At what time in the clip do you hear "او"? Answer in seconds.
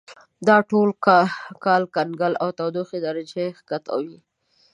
2.43-2.49